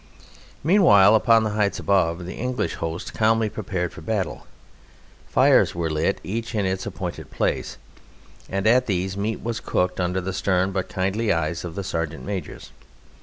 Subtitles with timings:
[0.63, 4.47] Meanwhile, upon the heights above, the English host calmly prepared for battle.
[5.29, 7.77] Fires were lit each in its appointed place,
[8.49, 12.25] and at these meat was cooked under the stern but kindly eyes of the sergeant
[12.25, 12.71] majors.